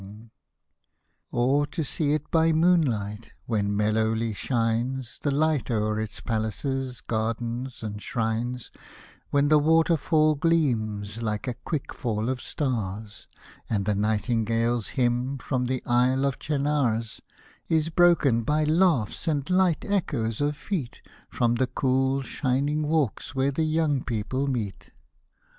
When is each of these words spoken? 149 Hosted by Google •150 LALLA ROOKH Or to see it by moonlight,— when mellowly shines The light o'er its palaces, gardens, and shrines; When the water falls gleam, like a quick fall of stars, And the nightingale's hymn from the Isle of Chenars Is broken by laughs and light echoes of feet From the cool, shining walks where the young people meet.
149 1.29 1.31
Hosted 1.35 1.35
by 1.35 1.37
Google 1.37 1.37
•150 1.37 1.37
LALLA 1.37 1.45
ROOKH 1.45 1.59
Or 1.59 1.67
to 1.67 1.83
see 1.83 2.13
it 2.13 2.31
by 2.31 2.51
moonlight,— 2.51 3.31
when 3.45 3.77
mellowly 3.77 4.33
shines 4.33 5.19
The 5.21 5.29
light 5.29 5.69
o'er 5.69 5.99
its 5.99 6.21
palaces, 6.21 7.01
gardens, 7.01 7.83
and 7.83 8.01
shrines; 8.01 8.71
When 9.29 9.49
the 9.49 9.59
water 9.59 9.95
falls 9.97 10.39
gleam, 10.39 11.03
like 11.19 11.47
a 11.47 11.53
quick 11.53 11.93
fall 11.93 12.29
of 12.29 12.41
stars, 12.41 13.27
And 13.69 13.85
the 13.85 13.93
nightingale's 13.93 14.87
hymn 14.97 15.37
from 15.37 15.65
the 15.65 15.83
Isle 15.85 16.25
of 16.25 16.39
Chenars 16.39 17.21
Is 17.69 17.89
broken 17.89 18.41
by 18.41 18.63
laughs 18.63 19.27
and 19.27 19.47
light 19.51 19.85
echoes 19.85 20.41
of 20.41 20.57
feet 20.57 21.03
From 21.29 21.53
the 21.53 21.67
cool, 21.67 22.23
shining 22.23 22.87
walks 22.87 23.35
where 23.35 23.51
the 23.51 23.61
young 23.65 24.03
people 24.03 24.47
meet. 24.47 24.93